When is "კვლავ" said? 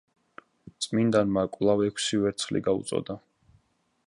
1.57-1.85